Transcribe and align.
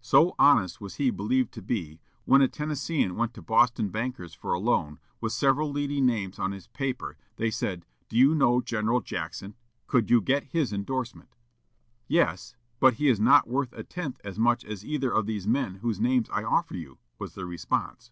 So 0.00 0.34
honest 0.38 0.80
was 0.80 0.94
he 0.94 1.10
believed 1.10 1.52
to 1.52 1.60
be, 1.60 2.00
when 2.24 2.40
a 2.40 2.48
Tennessean 2.48 3.16
went 3.16 3.34
to 3.34 3.42
Boston 3.42 3.90
bankers 3.90 4.32
for 4.32 4.54
a 4.54 4.58
loan, 4.58 4.98
with 5.20 5.32
several 5.34 5.70
leading 5.70 6.06
names 6.06 6.38
on 6.38 6.52
his 6.52 6.68
paper, 6.68 7.18
they 7.36 7.50
said, 7.50 7.84
"Do 8.08 8.16
you 8.16 8.34
know 8.34 8.62
General 8.62 9.02
Jackson? 9.02 9.56
Could 9.86 10.08
you 10.08 10.22
get 10.22 10.44
his 10.44 10.72
endorsement?" 10.72 11.36
"Yes, 12.08 12.56
but 12.80 12.94
he 12.94 13.08
is 13.10 13.20
not 13.20 13.46
worth 13.46 13.74
a 13.74 13.84
tenth 13.84 14.18
as 14.24 14.38
much 14.38 14.64
as 14.64 14.86
either 14.86 15.10
of 15.12 15.26
these 15.26 15.46
men 15.46 15.74
whose 15.74 16.00
names 16.00 16.30
I 16.30 16.44
offer 16.44 16.74
you," 16.74 16.96
was 17.18 17.34
the 17.34 17.44
response. 17.44 18.10